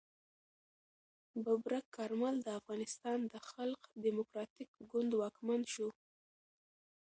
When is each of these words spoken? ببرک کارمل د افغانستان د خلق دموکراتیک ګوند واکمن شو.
ببرک 1.43 1.85
کارمل 1.95 2.35
د 2.43 2.47
افغانستان 2.59 3.19
د 3.31 3.35
خلق 3.49 3.81
دموکراتیک 4.05 4.69
ګوند 4.91 5.11
واکمن 5.19 5.61
شو. 5.73 5.89